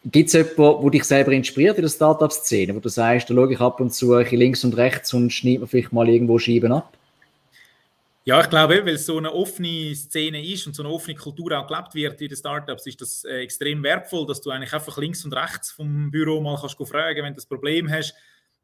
Gibt 0.06 0.28
es 0.28 0.34
jemanden, 0.34 0.82
der 0.82 0.90
dich 0.90 1.04
selber 1.04 1.32
inspiriert 1.32 1.76
in 1.76 1.82
der 1.82 1.88
Startup-Szene, 1.88 2.74
wo 2.74 2.80
du 2.80 2.90
sagst, 2.90 3.30
da 3.30 3.34
schaue 3.34 3.52
ich 3.52 3.60
ab 3.60 3.80
und 3.80 3.92
zu 3.92 4.18
links 4.18 4.62
und 4.62 4.76
rechts 4.76 5.14
und 5.14 5.30
schneide 5.32 5.60
mir 5.60 5.66
vielleicht 5.66 5.92
mal 5.92 6.08
irgendwo 6.08 6.38
Scheiben 6.38 6.72
ab? 6.72 6.92
Ja, 8.26 8.40
ich 8.40 8.48
glaube, 8.48 8.86
weil 8.86 8.94
es 8.94 9.04
so 9.04 9.18
eine 9.18 9.32
offene 9.32 9.94
Szene 9.94 10.42
ist 10.42 10.66
und 10.66 10.74
so 10.74 10.82
eine 10.82 10.90
offene 10.90 11.14
Kultur 11.14 11.58
auch 11.58 11.66
gelebt 11.66 11.94
wird 11.94 12.20
in 12.22 12.28
den 12.28 12.36
Startups, 12.36 12.86
ist 12.86 13.00
das 13.00 13.24
äh, 13.24 13.40
extrem 13.40 13.82
wertvoll, 13.82 14.26
dass 14.26 14.40
du 14.40 14.50
eigentlich 14.50 14.72
einfach 14.72 14.96
links 14.96 15.24
und 15.26 15.34
rechts 15.34 15.70
vom 15.70 16.10
Büro 16.10 16.40
mal 16.40 16.58
kannst 16.58 16.76
fragen, 16.88 17.22
wenn 17.22 17.32
du 17.32 17.36
das 17.36 17.46
Problem 17.46 17.90
hast. 17.90 18.14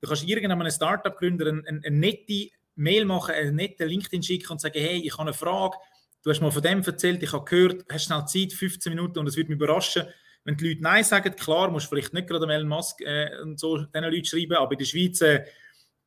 Du 0.01 0.09
kannst 0.09 0.27
irgendeinem 0.27 0.71
Startup-Gründer 0.71 1.49
eine, 1.49 1.63
eine, 1.67 1.81
eine 1.85 1.97
nette 1.97 2.49
Mail 2.75 3.05
machen, 3.05 3.35
einen 3.35 3.57
netten 3.57 3.87
LinkedIn 3.87 4.23
schicken 4.23 4.53
und 4.53 4.63
sagen, 4.63 4.81
hey, 4.81 5.03
ich 5.05 5.13
habe 5.13 5.23
eine 5.23 5.35
Frage, 5.35 5.77
du 6.23 6.31
hast 6.31 6.41
mal 6.41 6.51
von 6.51 6.63
dem 6.63 6.83
erzählt, 6.83 7.23
ich 7.23 7.33
habe 7.33 7.45
gehört, 7.45 7.85
hast 7.91 8.05
schnell 8.05 8.25
Zeit, 8.27 8.55
15 8.55 8.95
Minuten 8.95 9.19
und 9.19 9.27
es 9.27 9.37
würde 9.37 9.51
mich 9.51 9.57
überraschen, 9.57 10.05
wenn 10.45 10.57
die 10.57 10.69
Leute 10.69 10.83
Nein 10.83 11.05
sagen, 11.05 11.35
klar, 11.37 11.71
musst 11.71 11.87
du 11.87 11.91
vielleicht 11.91 12.15
nicht 12.15 12.29
gerade 12.29 12.53
Elon 12.53 12.69
Musk 12.69 13.01
äh, 13.03 13.41
und 13.43 13.59
so 13.59 13.79
diesen 13.79 14.05
Leuten 14.05 14.25
schreiben, 14.25 14.55
aber 14.55 14.73
in 14.73 14.79
der 14.79 14.85
Schweiz, 14.85 15.21
äh, 15.21 15.45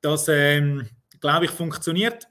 das, 0.02 0.28
ähm, 0.28 0.88
glaube 1.20 1.46
ich, 1.46 1.52
funktioniert. 1.52 2.28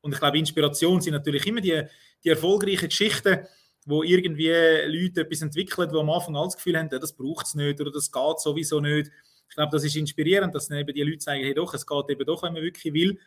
Und 0.00 0.12
ich 0.12 0.18
glaube, 0.18 0.38
Inspiration 0.38 1.00
sind 1.00 1.12
natürlich 1.12 1.46
immer 1.46 1.60
die, 1.60 1.82
die 2.24 2.28
erfolgreichen 2.30 2.88
Geschichten, 2.88 3.46
wo 3.84 4.02
irgendwie 4.02 4.48
Leute 4.48 5.22
etwas 5.22 5.42
entwickeln, 5.42 5.90
die 5.92 5.98
am 5.98 6.10
Anfang 6.10 6.36
alles 6.36 6.56
Gefühl 6.56 6.78
haben, 6.78 6.88
das 6.88 7.14
braucht 7.14 7.46
es 7.46 7.54
nicht 7.54 7.80
oder 7.80 7.90
das 7.90 8.10
geht 8.10 8.40
sowieso 8.40 8.80
nicht. 8.80 9.10
Ich 9.48 9.56
glaube, 9.56 9.72
das 9.72 9.84
ist 9.84 9.96
inspirierend, 9.96 10.54
dass 10.54 10.70
eben 10.70 10.94
die 10.94 11.02
Leute 11.02 11.20
sagen, 11.20 11.40
hey 11.40 11.54
doch, 11.54 11.74
es 11.74 11.86
geht 11.86 12.10
eben 12.10 12.24
doch, 12.24 12.42
wenn 12.42 12.52
man 12.52 12.62
wirklich 12.62 12.94
will. 12.94 13.18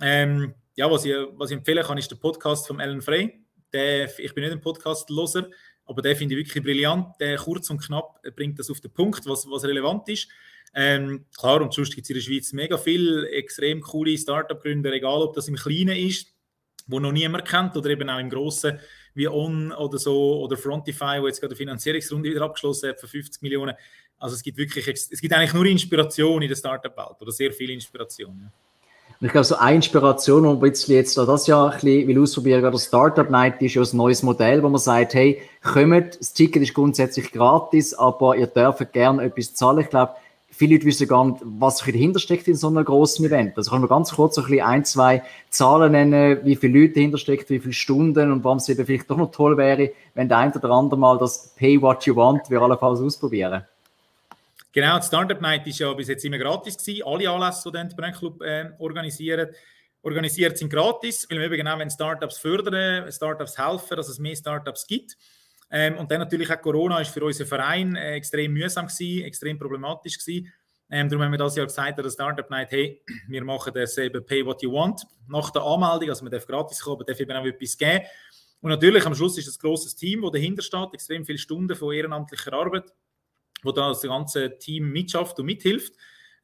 Ähm, 0.00 0.54
ja, 0.74 0.90
was 0.90 1.04
ich, 1.04 1.14
was 1.32 1.50
ich 1.50 1.58
empfehlen 1.58 1.84
kann, 1.84 1.98
ist 1.98 2.10
der 2.10 2.16
Podcast 2.16 2.66
von 2.66 2.80
Ellen 2.80 3.02
Frey. 3.02 3.44
Der, 3.72 4.18
ich 4.18 4.34
bin 4.34 4.44
nicht 4.44 4.52
ein 4.52 4.60
Podcast-Loser, 4.60 5.48
aber 5.86 6.02
der 6.02 6.16
finde 6.16 6.34
ich 6.34 6.46
wirklich 6.46 6.62
brillant. 6.62 7.14
Der 7.20 7.36
kurz 7.36 7.70
und 7.70 7.78
knapp 7.78 8.20
bringt 8.34 8.58
das 8.58 8.70
auf 8.70 8.80
den 8.80 8.92
Punkt, 8.92 9.24
was, 9.26 9.48
was 9.48 9.64
relevant 9.64 10.08
ist. 10.08 10.28
Ähm, 10.74 11.24
klar, 11.38 11.62
und 11.62 11.72
sonst 11.72 11.94
gibt 11.94 12.04
es 12.04 12.10
in 12.10 12.14
der 12.16 12.22
Schweiz 12.22 12.52
mega 12.52 12.76
viele 12.76 13.30
extrem 13.30 13.80
coole 13.80 14.18
Startup-Gründer, 14.18 14.92
egal 14.92 15.22
ob 15.22 15.34
das 15.34 15.48
im 15.48 15.56
Kleinen 15.56 15.96
ist, 15.96 16.34
wo 16.86 17.00
noch 17.00 17.12
niemand 17.12 17.46
kennt, 17.46 17.76
oder 17.76 17.88
eben 17.88 18.10
auch 18.10 18.18
im 18.18 18.28
Großen, 18.28 18.78
wie 19.14 19.28
On 19.28 19.72
oder 19.72 19.98
so, 19.98 20.42
oder 20.42 20.56
Frontify, 20.56 21.18
wo 21.20 21.28
jetzt 21.28 21.40
gerade 21.40 21.52
eine 21.52 21.56
Finanzierungsrunde 21.56 22.28
wieder 22.28 22.42
abgeschlossen 22.42 22.90
hat 22.90 23.00
für 23.00 23.08
50 23.08 23.40
Millionen. 23.40 23.74
Also 24.18 24.34
es 24.34 24.42
gibt 24.42 24.58
wirklich, 24.58 24.86
es 24.86 25.20
gibt 25.20 25.32
eigentlich 25.32 25.54
nur 25.54 25.64
Inspiration 25.64 26.42
in 26.42 26.48
der 26.48 26.56
Startup-Welt, 26.56 27.20
oder 27.20 27.32
sehr 27.32 27.52
viel 27.52 27.70
Inspiration. 27.70 28.38
Ja. 28.42 28.52
Und 29.18 29.26
ich 29.26 29.32
glaube, 29.32 29.44
so 29.44 29.56
eine 29.56 29.76
Inspiration, 29.76 30.60
die 30.60 30.88
wir 30.88 30.96
jetzt 30.96 31.16
das 31.16 31.46
Jahr 31.46 31.72
ein 31.72 31.80
bisschen 31.80 32.22
ausprobieren 32.22 32.62
will, 32.62 32.70
der 32.70 32.78
Startup 32.78 33.30
Night 33.30 33.62
ist 33.62 33.74
ja 33.74 33.82
ein 33.82 33.96
neues 33.96 34.22
Modell, 34.22 34.62
wo 34.62 34.68
man 34.68 34.78
sagt, 34.78 35.14
hey, 35.14 35.40
kommt, 35.62 36.20
das 36.20 36.34
Ticket 36.34 36.62
ist 36.62 36.74
grundsätzlich 36.74 37.32
gratis, 37.32 37.94
aber 37.94 38.36
ihr 38.36 38.46
dürft 38.46 38.92
gerne 38.92 39.22
etwas 39.22 39.54
zahlen. 39.54 39.78
Ich 39.78 39.88
glaube, 39.88 40.12
viele 40.50 40.74
Leute 40.74 40.86
wissen 40.86 41.08
gar 41.08 41.24
nicht, 41.24 41.40
was 41.44 41.78
dahinter 41.78 42.18
steckt 42.18 42.46
in 42.46 42.56
so 42.56 42.68
einem 42.68 42.84
großen 42.84 43.24
Event. 43.24 43.56
Also 43.56 43.70
kann 43.70 43.80
man 43.80 43.88
ganz 43.88 44.12
kurz 44.12 44.36
ein, 44.36 44.60
ein, 44.60 44.84
zwei 44.84 45.22
Zahlen 45.48 45.92
nennen, 45.92 46.40
wie 46.44 46.56
viele 46.56 46.80
Leute 46.80 46.94
dahinter 46.94 47.16
steckt, 47.16 47.48
wie 47.48 47.58
viele 47.58 47.72
Stunden 47.72 48.30
und 48.30 48.44
warum 48.44 48.58
es 48.58 48.68
eben 48.68 48.84
vielleicht 48.84 49.10
doch 49.10 49.16
noch 49.16 49.30
toll 49.30 49.56
wäre, 49.56 49.92
wenn 50.14 50.28
der 50.28 50.38
ein 50.38 50.52
oder 50.52 50.70
andere 50.70 51.00
mal 51.00 51.16
das 51.16 51.54
Pay 51.56 51.80
What 51.80 52.04
You 52.04 52.16
Want 52.16 52.50
wir 52.50 52.60
allenfalls 52.60 53.00
ausprobieren. 53.00 53.64
Genau, 54.76 54.98
die 54.98 55.06
Startup 55.06 55.40
Night 55.40 55.66
ist 55.66 55.78
ja 55.78 55.90
bis 55.94 56.08
jetzt 56.08 56.22
immer 56.26 56.36
gratis 56.36 56.76
gewesen. 56.76 57.02
Alle 57.06 57.30
Anlässe, 57.30 57.70
die 57.72 57.78
den 57.78 57.88
Brand 57.96 58.14
Club 58.14 58.42
äh, 58.42 58.68
organisieren, 58.78 59.48
organisiert 60.02 60.58
sind 60.58 60.68
gratis, 60.68 61.26
weil 61.30 61.38
wir 61.38 61.46
eben 61.46 61.56
genau 61.56 61.78
wenn 61.78 61.88
Startups 61.88 62.36
fördern, 62.36 63.10
Startups 63.10 63.56
helfen, 63.56 63.96
dass 63.96 64.10
es 64.10 64.18
mehr 64.18 64.36
Startups 64.36 64.86
gibt. 64.86 65.16
Ähm, 65.70 65.96
und 65.96 66.10
dann 66.10 66.18
natürlich 66.18 66.50
auch 66.50 66.60
Corona 66.60 67.00
ist 67.00 67.08
für 67.08 67.24
unseren 67.24 67.46
Verein 67.46 67.96
äh, 67.96 68.16
extrem 68.16 68.52
mühsam 68.52 68.86
gewesen, 68.86 69.24
extrem 69.24 69.58
problematisch 69.58 70.18
gewesen. 70.18 70.52
Ähm, 70.90 71.08
darum 71.08 71.24
haben 71.24 71.32
wir 71.32 71.38
das 71.38 71.56
Jahr 71.56 71.64
gesagt 71.64 71.98
der 71.98 72.10
Startup 72.10 72.50
Night, 72.50 72.70
hey, 72.70 73.02
wir 73.28 73.44
machen 73.44 73.72
das 73.74 73.96
eben 73.96 74.26
Pay 74.26 74.44
What 74.44 74.60
You 74.60 74.74
Want 74.74 75.06
nach 75.26 75.48
der 75.52 75.62
Anmeldung, 75.62 76.10
also 76.10 76.22
man 76.22 76.32
darf 76.32 76.46
gratis 76.46 76.82
kommen, 76.82 76.96
aber 76.96 77.04
darf 77.04 77.18
eben 77.18 77.32
auch 77.32 77.46
etwas 77.46 77.78
geben. 77.78 78.04
Und 78.60 78.68
natürlich 78.68 79.06
am 79.06 79.14
Schluss 79.14 79.38
ist 79.38 79.48
es 79.48 79.56
ein 79.56 79.60
grosses 79.60 79.96
Team, 79.96 80.20
das 80.20 80.32
dahinter 80.32 80.60
steht, 80.60 80.92
extrem 80.92 81.24
viele 81.24 81.38
Stunden 81.38 81.74
von 81.74 81.94
ehrenamtlicher 81.94 82.52
Arbeit, 82.52 82.92
wo 83.62 83.72
da 83.72 83.88
das 83.88 84.02
ganze 84.02 84.58
Team 84.58 84.90
mitschafft 84.90 85.38
und 85.38 85.46
mithilft. 85.46 85.94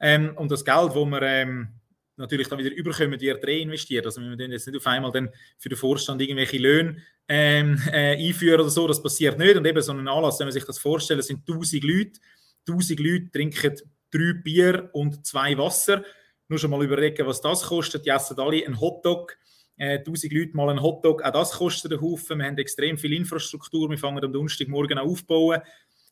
Ähm, 0.00 0.36
und 0.36 0.50
das 0.50 0.64
Geld, 0.64 0.90
das 0.90 0.94
wir 0.94 1.22
ähm, 1.22 1.68
natürlich 2.16 2.48
dann 2.48 2.58
wieder 2.58 2.74
überkommen, 2.74 3.20
wird 3.20 3.46
reinvestiert. 3.46 4.04
Also 4.06 4.20
wir 4.20 4.48
jetzt 4.48 4.66
nicht 4.66 4.76
auf 4.76 4.86
einmal 4.86 5.12
dann 5.12 5.30
für 5.58 5.68
den 5.68 5.78
Vorstand 5.78 6.20
irgendwelche 6.20 6.58
Löhne 6.58 6.96
ähm, 7.28 7.80
äh, 7.92 8.16
einführen 8.16 8.60
oder 8.60 8.70
so, 8.70 8.86
das 8.86 9.02
passiert 9.02 9.38
nicht. 9.38 9.56
Und 9.56 9.66
eben 9.66 9.82
so 9.82 9.92
ein 9.92 10.08
Anlass, 10.08 10.38
wenn 10.38 10.46
man 10.46 10.52
sich 10.52 10.64
das 10.64 10.78
vorstellt, 10.78 11.22
sind 11.24 11.48
1000 11.48 11.84
Leute, 11.84 12.20
1000 12.68 13.00
Leute 13.00 13.30
trinken 13.30 13.76
drei 14.12 14.32
Bier 14.34 14.90
und 14.92 15.26
zwei 15.26 15.56
Wasser. 15.56 16.04
Nur 16.48 16.58
schon 16.58 16.70
mal 16.70 16.84
überlegen, 16.84 17.26
was 17.26 17.40
das 17.40 17.62
kostet. 17.62 18.04
Die 18.04 18.10
essen 18.10 18.38
alle 18.38 18.64
einen 18.64 18.80
Hotdog. 18.80 19.36
Äh, 19.76 19.98
1000 19.98 20.32
Leute 20.32 20.56
mal 20.56 20.68
einen 20.68 20.82
Hotdog, 20.82 21.22
auch 21.22 21.32
das 21.32 21.52
kostet 21.52 21.92
einen 21.92 22.02
Haufen. 22.02 22.38
Wir 22.38 22.46
haben 22.46 22.58
extrem 22.58 22.98
viel 22.98 23.14
Infrastruktur. 23.14 23.88
Wir 23.88 23.98
fangen 23.98 24.22
am 24.22 24.32
Donnerstagmorgen 24.32 24.98
an 24.98 25.08
aufbauen, 25.08 25.62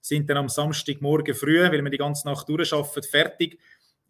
sind 0.00 0.28
dann 0.30 0.38
am 0.38 0.48
Samstagmorgen 0.48 1.34
früh, 1.34 1.60
weil 1.60 1.82
wir 1.82 1.90
die 1.90 1.98
ganze 1.98 2.26
Nacht 2.26 2.48
durcharbeiten, 2.48 3.02
fertig. 3.02 3.58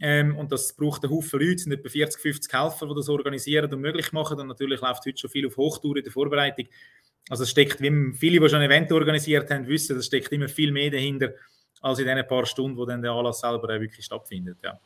Ähm, 0.00 0.36
und 0.36 0.50
das 0.50 0.72
braucht 0.72 1.04
einen 1.04 1.12
Haufen 1.12 1.40
Leute, 1.40 1.54
es 1.56 1.62
sind 1.64 1.72
etwa 1.72 1.88
40, 1.88 2.20
50 2.20 2.52
Helfer, 2.52 2.86
die 2.86 2.94
das 2.94 3.08
organisieren 3.08 3.72
und 3.72 3.80
möglich 3.80 4.12
machen. 4.12 4.40
Und 4.40 4.46
natürlich 4.46 4.80
läuft 4.80 5.04
heute 5.04 5.18
schon 5.18 5.30
viel 5.30 5.46
auf 5.46 5.56
Hochtour 5.56 5.96
in 5.96 6.04
der 6.04 6.12
Vorbereitung. 6.12 6.66
Also 7.28 7.42
es 7.42 7.50
steckt, 7.50 7.80
wie 7.80 8.12
viele, 8.14 8.40
die 8.40 8.48
schon 8.48 8.60
ein 8.60 8.70
Event 8.70 8.90
organisiert 8.92 9.50
haben, 9.50 9.66
wissen, 9.68 9.98
es 9.98 10.06
steckt 10.06 10.32
immer 10.32 10.48
viel 10.48 10.72
mehr 10.72 10.90
dahinter, 10.90 11.34
als 11.82 11.98
in 11.98 12.06
den 12.06 12.26
paar 12.26 12.46
Stunden, 12.46 12.76
wo 12.76 12.86
dann 12.86 13.02
der 13.02 13.12
Anlass 13.12 13.40
selber 13.40 13.68
wirklich 13.80 14.04
stattfindet. 14.04 14.58
Ja. 14.64 14.80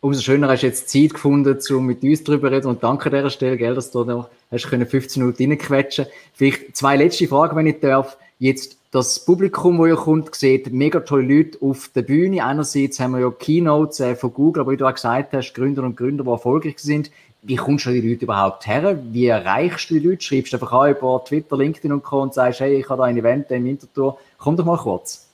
Umso 0.00 0.20
schöner 0.20 0.48
hast 0.48 0.62
du 0.62 0.66
jetzt 0.66 0.88
Zeit 0.88 1.14
gefunden, 1.14 1.58
um 1.70 1.86
mit 1.86 2.02
uns 2.02 2.24
darüber 2.24 2.48
zu 2.48 2.54
reden 2.54 2.66
und 2.68 2.82
danke 2.82 3.06
an 3.06 3.16
dieser 3.16 3.30
Stelle, 3.30 3.56
gell, 3.56 3.74
dass 3.74 3.90
du 3.90 4.04
noch 4.04 4.30
hast 4.50 4.64
15 4.66 5.22
Minuten 5.22 5.50
reinquetschen 5.50 6.06
Vielleicht 6.34 6.76
zwei 6.76 6.96
letzte 6.96 7.28
Fragen, 7.28 7.56
wenn 7.56 7.66
ich 7.66 7.78
darf. 7.80 8.16
Jetzt 8.38 8.78
das 8.92 9.24
Publikum, 9.24 9.78
das 9.78 9.86
hier 9.86 9.96
kommt, 9.96 10.34
sieht 10.34 10.70
mega 10.70 11.00
tolle 11.00 11.22
Leute 11.22 11.58
auf 11.62 11.90
der 11.94 12.02
Bühne. 12.02 12.44
Einerseits 12.44 13.00
haben 13.00 13.12
wir 13.12 13.20
ja 13.20 13.30
Keynotes 13.30 14.00
äh, 14.00 14.14
von 14.14 14.34
Google, 14.34 14.60
aber 14.60 14.72
wie 14.72 14.76
du 14.76 14.86
auch 14.86 14.92
gesagt 14.92 15.32
hast, 15.32 15.54
Gründer 15.54 15.82
und 15.82 15.96
Gründer, 15.96 16.24
die 16.24 16.30
erfolgreich 16.30 16.78
sind. 16.78 17.10
Wie 17.40 17.56
kommst 17.56 17.86
du 17.86 17.90
die 17.90 18.06
Leute 18.06 18.26
überhaupt 18.26 18.66
her? 18.66 19.02
Wie 19.10 19.26
erreichst 19.26 19.88
du 19.88 19.94
die 19.94 20.06
Leute? 20.06 20.22
Schreibst 20.22 20.52
du 20.52 20.58
einfach 20.58 20.72
an 20.72 20.90
über 20.90 21.24
Twitter, 21.26 21.56
LinkedIn 21.56 21.90
und 21.90 22.02
Co. 22.04 22.20
und 22.20 22.34
sagst, 22.34 22.60
hey, 22.60 22.78
ich 22.78 22.88
habe 22.90 23.00
da 23.00 23.04
ein 23.06 23.16
Event 23.16 23.50
im 23.50 23.64
Winterthur. 23.64 24.18
Komm 24.36 24.58
doch 24.58 24.66
mal 24.66 24.76
kurz. 24.76 25.26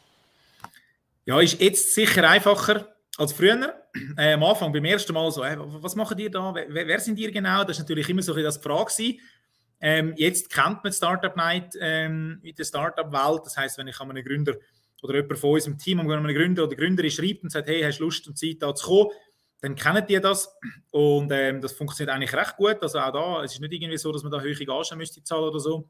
Ja, 1.26 1.40
ist 1.40 1.60
jetzt 1.60 1.94
sicher 1.94 2.30
einfacher 2.30 2.86
als 3.18 3.32
früher. 3.32 3.74
Äh, 4.16 4.34
am 4.34 4.44
Anfang, 4.44 4.72
beim 4.72 4.84
ersten 4.84 5.12
Mal 5.12 5.32
so, 5.32 5.42
äh, 5.42 5.56
was 5.58 5.96
machen 5.96 6.16
die 6.16 6.30
da? 6.30 6.54
Wer, 6.54 6.86
wer, 6.86 7.00
sind 7.00 7.18
die 7.18 7.28
genau? 7.32 7.64
Das 7.64 7.76
ist 7.76 7.80
natürlich 7.80 8.08
immer 8.08 8.22
so 8.22 8.32
ein 8.32 8.36
bisschen 8.36 8.46
das 8.46 8.58
Frage 8.58 9.18
Ähm, 9.80 10.14
jetzt 10.16 10.50
kennt 10.50 10.82
man 10.82 10.92
Startup 10.92 11.36
Night 11.36 11.74
ähm, 11.80 12.40
in 12.42 12.54
der 12.54 12.64
Startup-Welt. 12.64 13.42
Das 13.44 13.56
heißt, 13.56 13.78
wenn 13.78 13.88
ich 13.88 14.00
an 14.00 14.10
einen 14.10 14.24
Gründer 14.24 14.54
oder 15.02 15.14
jemand 15.14 15.38
von 15.38 15.50
unserem 15.50 15.78
Team, 15.78 16.00
an 16.00 16.10
einen 16.10 16.34
Gründer 16.34 16.64
oder 16.64 16.76
Gründerin 16.76 17.10
schreibt 17.10 17.44
und 17.44 17.50
sagt, 17.50 17.68
hey, 17.68 17.82
hast 17.82 17.98
du 17.98 18.04
Lust 18.04 18.26
und 18.26 18.36
Zeit 18.36 18.56
da 18.60 18.74
zu 18.74 18.86
kommen, 18.86 19.10
dann 19.60 19.74
kennen 19.74 20.04
die 20.06 20.20
das 20.20 20.48
und 20.90 21.30
ähm, 21.32 21.60
das 21.60 21.72
funktioniert 21.72 22.14
eigentlich 22.14 22.32
recht 22.32 22.56
gut. 22.56 22.80
Also 22.80 22.98
auch 22.98 23.12
da, 23.12 23.44
es 23.44 23.54
ist 23.54 23.60
nicht 23.60 23.72
irgendwie 23.72 23.98
so, 23.98 24.12
dass 24.12 24.22
man 24.22 24.30
da 24.30 24.40
höhere 24.40 24.64
Gagen 24.64 24.98
müsste 24.98 25.22
zahlen 25.22 25.44
oder 25.44 25.58
so, 25.58 25.88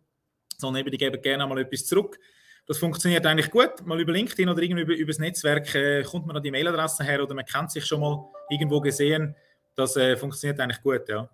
sondern 0.56 0.80
eben 0.80 0.90
die 0.90 0.98
geben 0.98 1.20
gerne 1.20 1.46
mal 1.46 1.58
etwas 1.58 1.84
zurück. 1.86 2.18
Das 2.66 2.78
funktioniert 2.78 3.24
eigentlich 3.24 3.50
gut. 3.50 3.86
Mal 3.86 4.00
über 4.00 4.12
LinkedIn 4.12 4.48
oder 4.48 4.60
irgendwie 4.62 4.82
über, 4.82 4.94
über 4.94 5.10
das 5.10 5.18
Netzwerk 5.18 5.74
äh, 5.74 6.02
kommt 6.02 6.26
man 6.26 6.36
an 6.36 6.42
die 6.42 6.50
Mailadresse 6.50 7.04
her 7.04 7.22
oder 7.22 7.34
man 7.34 7.44
kennt 7.44 7.70
sich 7.70 7.84
schon 7.84 8.00
mal 8.00 8.26
irgendwo 8.50 8.80
gesehen. 8.80 9.34
Das 9.74 9.96
äh, 9.96 10.16
funktioniert 10.16 10.60
eigentlich 10.60 10.82
gut, 10.82 11.08
ja. 11.08 11.30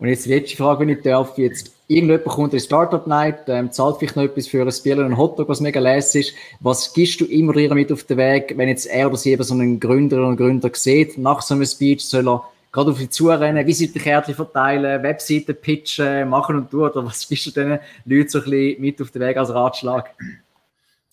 Und 0.00 0.08
jetzt 0.08 0.24
die 0.24 0.30
letzte 0.30 0.56
Frage, 0.56 0.80
wenn 0.80 0.88
ich 0.88 1.02
darf. 1.02 1.36
Jetzt 1.36 1.72
irgendjemand 1.86 2.24
kommt 2.24 2.54
in 2.54 2.60
Startup 2.60 3.06
Night, 3.06 3.40
ähm, 3.48 3.70
zahlt 3.70 3.98
vielleicht 3.98 4.16
noch 4.16 4.24
etwas 4.24 4.48
für 4.48 4.62
ein 4.62 4.72
Bier 4.82 4.96
und 4.96 5.04
ein 5.04 5.18
Hotdog, 5.18 5.48
was 5.48 5.60
mega 5.60 5.78
lässig 5.78 6.28
ist. 6.28 6.36
Was 6.60 6.94
gibst 6.94 7.20
du 7.20 7.26
immer 7.26 7.54
ihr 7.56 7.74
mit 7.74 7.92
auf 7.92 8.04
den 8.04 8.16
Weg, 8.16 8.54
wenn 8.56 8.68
jetzt 8.68 8.86
er 8.86 9.08
oder 9.08 9.18
sie 9.18 9.32
eben 9.32 9.42
so 9.42 9.52
einen 9.52 9.78
Gründer 9.78 10.16
oder 10.16 10.28
einen 10.28 10.36
Gründer 10.38 10.70
sieht, 10.72 11.18
nach 11.18 11.42
so 11.42 11.54
einem 11.54 11.66
Speech 11.66 12.02
soll 12.02 12.26
er 12.26 12.42
gerade 12.72 12.92
auf 12.92 12.98
die 12.98 13.10
zurennen, 13.10 13.66
Visitenkärtchen 13.66 14.34
verteilen, 14.34 15.02
Webseiten 15.02 15.54
pitchen, 15.54 16.30
machen 16.30 16.56
und 16.56 16.70
tun? 16.70 16.88
Oder 16.88 17.04
was 17.04 17.26
bist 17.26 17.46
du 17.46 17.50
diesen 17.50 17.78
Leuten 18.06 18.28
so 18.28 18.38
ein 18.38 18.44
bisschen 18.44 18.80
mit 18.80 19.02
auf 19.02 19.10
den 19.10 19.20
Weg 19.20 19.36
als 19.36 19.52
Ratschlag? 19.52 20.14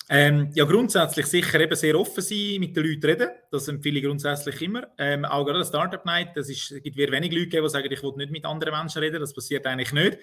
Ähm, 0.10 0.52
ja, 0.54 0.64
grundsätzlich 0.64 1.26
sicher 1.26 1.60
eben 1.60 1.76
sehr 1.76 2.00
offen 2.00 2.24
sein, 2.24 2.58
mit 2.60 2.76
den 2.76 2.86
Leuten 2.86 3.06
reden. 3.06 3.30
Das 3.52 3.68
empfehle 3.68 4.00
ich 4.00 4.06
grundsätzlich 4.06 4.62
immer. 4.62 4.88
Ähm, 4.98 5.26
auch 5.26 5.46
gerade 5.46 5.66
Startup 5.66 6.04
Night, 6.06 6.38
es 6.38 6.74
gibt 6.82 6.96
wieder 6.96 7.12
wenig 7.12 7.32
Leute, 7.34 7.62
die 7.62 7.70
sagen, 7.70 7.92
ich 7.92 8.02
will 8.02 8.14
nicht 8.16 8.32
mit 8.32 8.46
anderen 8.46 8.74
Menschen 8.74 9.00
reden. 9.00 9.20
Das 9.20 9.34
passiert 9.34 9.66
eigentlich 9.66 9.92
nicht. 9.92 10.18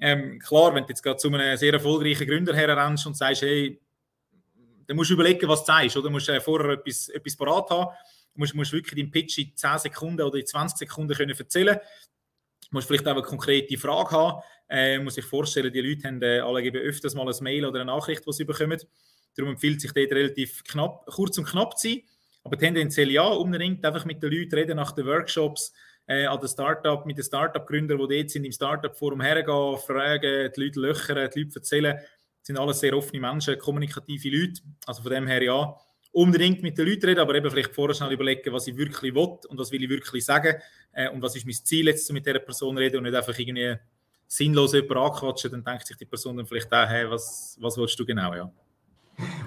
Ähm, 0.00 0.38
klar, 0.38 0.74
wenn 0.74 0.84
du 0.84 0.90
jetzt 0.90 1.02
gerade 1.02 1.18
zu 1.18 1.28
einem 1.28 1.56
sehr 1.56 1.72
erfolgreichen 1.74 2.26
Gründer 2.26 2.54
herrennst 2.54 3.06
und 3.06 3.16
sagst, 3.16 3.42
hey, 3.42 3.78
dann 4.86 4.96
musst 4.96 5.10
du 5.10 5.14
überlegen, 5.14 5.46
was 5.48 5.64
du 5.64 5.72
sagst. 5.72 5.96
Oder 5.96 6.08
musst 6.08 6.28
du 6.28 6.32
äh, 6.32 6.40
vorher 6.40 6.70
etwas, 6.70 7.08
etwas 7.08 7.36
parat 7.36 7.68
haben 7.70 7.90
musst, 8.38 8.54
musst 8.54 8.72
wirklich 8.72 8.94
deinen 8.94 9.10
Pitch 9.10 9.38
in 9.38 9.54
10 9.54 9.78
Sekunden 9.78 10.22
oder 10.22 10.38
in 10.38 10.46
20 10.46 10.78
Sekunden 10.78 11.14
können 11.14 11.36
erzählen 11.36 11.76
Du 11.76 12.76
musst 12.76 12.86
vielleicht 12.86 13.06
auch 13.06 13.12
eine 13.12 13.22
konkrete 13.22 13.78
Frage 13.78 14.10
haben. 14.10 14.42
Äh, 14.68 14.98
muss 14.98 15.14
sich 15.14 15.24
vorstellen, 15.24 15.72
die 15.72 15.80
Leute 15.80 16.06
haben 16.06 16.22
äh, 16.22 16.40
alle 16.40 16.70
öfters 16.70 17.14
mal 17.14 17.26
ein 17.26 17.42
Mail 17.42 17.64
oder 17.64 17.80
eine 17.80 17.90
Nachricht, 17.90 18.26
die 18.26 18.32
sie 18.32 18.44
bekommen. 18.44 18.78
Darum 19.36 19.52
empfiehlt 19.52 19.80
sich 19.80 19.92
dort 19.92 20.12
relativ 20.12 20.64
knapp, 20.64 21.06
kurz 21.06 21.38
und 21.38 21.46
knapp 21.46 21.78
zu 21.78 21.88
sein. 21.88 22.02
Aber 22.44 22.58
tendenziell 22.58 23.10
ja, 23.10 23.26
unbedingt 23.26 23.84
einfach 23.84 24.04
mit 24.04 24.22
den 24.22 24.32
Leuten 24.32 24.54
reden 24.54 24.76
nach 24.76 24.92
den 24.92 25.06
Workshops, 25.06 25.72
äh, 26.06 26.26
an 26.26 26.40
den 26.40 26.48
Startup, 26.48 27.04
mit 27.04 27.18
den 27.18 27.24
Startup-Gründern, 27.24 27.98
die 27.98 28.16
dort 28.16 28.30
sind, 28.30 28.44
im 28.44 28.52
Startup-Forum 28.52 29.20
hergehen, 29.20 29.76
fragen, 29.78 30.52
die 30.56 30.60
Leute 30.60 30.80
löchern, 30.80 31.30
die 31.34 31.42
Leute 31.42 31.56
erzählen. 31.56 31.96
Das 31.96 32.46
sind 32.46 32.58
alles 32.58 32.80
sehr 32.80 32.96
offene 32.96 33.20
Menschen, 33.20 33.58
kommunikative 33.58 34.30
Leute. 34.30 34.62
Also 34.86 35.02
von 35.02 35.12
dem 35.12 35.26
her 35.26 35.42
ja, 35.42 35.76
unbedingt 36.12 36.62
mit 36.62 36.78
den 36.78 36.86
Leuten 36.86 37.06
reden, 37.06 37.20
aber 37.20 37.34
eben 37.34 37.50
vielleicht 37.50 37.74
vorher 37.74 37.94
schnell 37.94 38.12
überlegen, 38.12 38.52
was 38.52 38.66
ich 38.66 38.76
wirklich 38.76 39.14
will 39.14 39.38
und 39.48 39.58
was 39.58 39.70
will 39.70 39.82
ich 39.82 39.90
wirklich 39.90 40.24
sagen 40.24 40.56
äh, 40.92 41.08
und 41.10 41.22
was 41.22 41.36
ist 41.36 41.46
mein 41.46 41.54
Ziel 41.54 41.86
jetzt 41.86 42.10
mit 42.12 42.26
dieser 42.26 42.38
Person 42.38 42.78
reden 42.78 42.98
und 42.98 43.02
nicht 43.04 43.14
einfach 43.14 43.38
irgendwie 43.38 43.76
sinnlos 44.26 44.72
jemanden 44.72 44.98
anquatschen, 44.98 45.50
dann 45.50 45.64
denkt 45.64 45.86
sich 45.86 45.96
die 45.96 46.04
Person 46.04 46.36
dann 46.36 46.46
vielleicht 46.46 46.72
auch, 46.72 46.88
hey, 46.88 47.08
was, 47.10 47.56
was 47.60 47.76
willst 47.76 47.98
du 47.98 48.04
genau, 48.04 48.34
ja. 48.34 48.50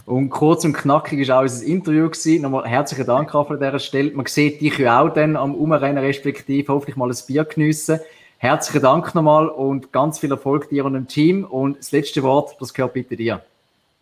Und 0.05 0.29
kurz 0.29 0.65
und 0.65 0.73
knackig 0.73 1.27
war 1.27 1.39
auch 1.39 1.41
unser 1.43 1.65
Interview. 1.65 2.09
Gewesen. 2.09 2.41
Nochmal 2.41 2.67
herzlichen 2.67 3.05
Dank 3.05 3.33
an 3.33 3.47
dieser 3.49 3.79
Stelle. 3.79 4.11
Man 4.11 4.25
sieht 4.25 4.61
dich 4.61 4.77
ja 4.77 5.01
auch 5.01 5.13
dann 5.13 5.35
am 5.35 5.55
Umrennen, 5.55 6.03
respektive 6.03 6.73
hoffentlich 6.73 6.95
mal 6.95 7.09
ein 7.09 7.17
Bier 7.27 7.45
geniessen. 7.45 7.99
Herzlichen 8.37 8.81
Dank 8.81 9.13
nochmal 9.13 9.47
und 9.47 9.91
ganz 9.91 10.19
viel 10.19 10.31
Erfolg 10.31 10.67
dir 10.69 10.83
und 10.85 10.93
dem 10.93 11.07
Team. 11.07 11.45
Und 11.45 11.77
das 11.77 11.91
letzte 11.91 12.23
Wort, 12.23 12.55
das 12.59 12.73
gehört 12.73 12.93
bitte 12.93 13.15
dir. 13.15 13.43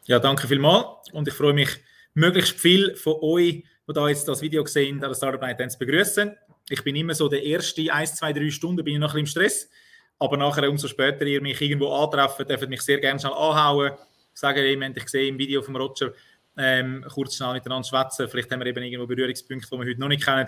Ja, 0.06 0.18
danke 0.18 0.48
vielmals 0.48 1.10
und 1.12 1.28
ich 1.28 1.34
freue 1.34 1.54
mich, 1.54 1.70
möglichst 2.14 2.60
viel 2.60 2.96
von 2.96 3.18
euch, 3.22 3.64
die 3.88 3.94
da 3.94 4.08
jetzt 4.08 4.28
das 4.28 4.42
Video 4.42 4.66
sehen, 4.66 5.04
an 5.04 5.10
der 5.10 5.16
Startup 5.16 5.42
Night 5.42 5.72
zu 5.72 5.78
begrüßen. 5.78 6.36
Ich 6.70 6.84
bin 6.84 6.96
immer 6.96 7.14
so 7.14 7.28
der 7.28 7.44
erste 7.44 7.92
1, 7.92 8.16
2, 8.16 8.34
3 8.34 8.50
Stunden 8.50 8.84
bin 8.84 8.94
ich 8.96 9.00
noch 9.00 9.14
ein 9.14 9.24
bisschen 9.24 9.44
im 9.44 9.50
Stress. 9.50 9.70
Aber 10.18 10.38
nachher, 10.38 10.70
umso 10.70 10.88
später 10.88 11.26
ihr 11.26 11.42
mich 11.42 11.62
irgendwo 11.62 11.94
antreffen, 11.94 12.48
dürft 12.48 12.70
mich 12.70 12.82
sehr 12.82 13.00
gerne 13.00 13.20
schnell 13.20 13.34
anhauen. 13.34 13.92
Sagen, 14.40 14.64
ihr 14.64 14.88
habt 14.88 14.98
ich 14.98 15.04
gesehen 15.04 15.34
im 15.34 15.38
Video 15.38 15.62
von 15.62 15.76
Roger, 15.76 16.14
ähm, 16.58 17.06
kurz 17.14 17.36
schnell 17.36 17.56
miteinander 17.56 17.86
schwätzen. 17.86 18.26
Vielleicht 18.30 18.50
haben 18.50 18.62
wir 18.62 18.68
eben 18.68 18.82
irgendwo 18.82 19.06
Berührungspunkte, 19.06 19.68
die 19.70 19.78
wir 19.78 19.86
heute 19.86 20.00
noch 20.00 20.08
nicht 20.08 20.24
kennen. 20.24 20.48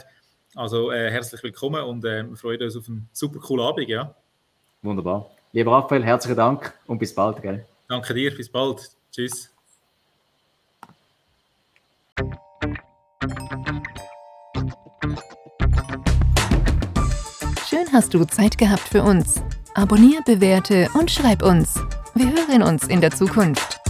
Also 0.55 0.91
äh, 0.91 1.11
herzlich 1.11 1.43
willkommen 1.43 1.83
und 1.83 2.05
äh, 2.05 2.23
wir 2.23 2.37
freuen 2.37 2.61
uns 2.61 2.77
auf 2.77 2.87
einen 2.87 3.09
super 3.11 3.39
coolen 3.39 3.65
Abend. 3.65 3.89
Ja. 3.89 4.15
Wunderbar. 4.81 5.29
Lieber 5.51 5.73
Raphael, 5.73 6.05
herzlichen 6.05 6.37
Dank 6.37 6.73
und 6.87 6.99
bis 6.99 7.13
bald. 7.13 7.41
Gell? 7.41 7.65
Danke 7.89 8.13
dir, 8.13 8.33
bis 8.33 8.47
bald. 8.47 8.91
Tschüss. 9.11 9.53
Schön 17.67 17.91
hast 17.91 18.13
du 18.13 18.23
Zeit 18.23 18.57
gehabt 18.57 18.87
für 18.87 19.03
uns. 19.03 19.41
Abonnier, 19.75 20.21
bewerte 20.25 20.87
und 20.97 21.11
schreib 21.11 21.43
uns. 21.43 21.75
Wir 22.15 22.27
hören 22.27 22.63
uns 22.63 22.87
in 22.87 23.01
der 23.01 23.11
Zukunft. 23.11 23.80